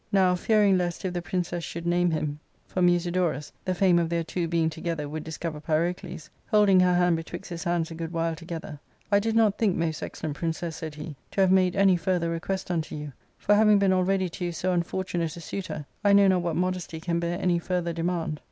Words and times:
Now, 0.11 0.33
fearing 0.33 0.79
lest, 0.79 1.05
if. 1.05 1.13
the 1.13 1.21
princess 1.21 1.63
should 1.63 1.85
name 1.85 2.09
him 2.09 2.39
for 2.65 2.81
440 2.81 3.19
ARCADIA.^Book 3.19 3.35
IV. 3.37 3.39
MusidoruSy 3.45 3.51
the 3.65 3.75
fame 3.75 3.99
of 3.99 4.09
their 4.09 4.23
two 4.23 4.47
being 4.47 4.67
together 4.67 5.07
would 5.07 5.23
discover 5.23 5.59
Pyrocles, 5.61 6.31
holding 6.47 6.79
her 6.79 6.95
hand 6.95 7.17
betwixt 7.17 7.51
his 7.51 7.65
hands 7.65 7.91
a 7.91 7.93
good 7.93 8.11
while 8.11 8.33
together, 8.35 8.79
^ 9.01 9.05
I 9.11 9.19
did 9.19 9.35
not 9.35 9.59
think, 9.59 9.75
most 9.77 10.01
excellent 10.01 10.37
princess," 10.37 10.77
said 10.77 10.95
he, 10.95 11.15
'* 11.23 11.31
to 11.33 11.41
have 11.41 11.51
made 11.51 11.75
any 11.75 11.97
further 11.97 12.31
request 12.31 12.71
unto 12.71 12.95
you; 12.95 13.13
for, 13.37 13.53
having 13.53 13.77
been 13.77 13.93
already 13.93 14.27
to 14.27 14.45
you 14.45 14.51
so 14.51 14.73
unfortunate 14.73 15.37
a 15.37 15.39
suitor, 15.39 15.85
I 16.03 16.13
know 16.13 16.27
not 16.27 16.41
what 16.41 16.55
modesty 16.55 16.99
can 16.99 17.19
bear 17.19 17.39
any 17.39 17.59
further 17.59 17.93
demand. 17.93 18.39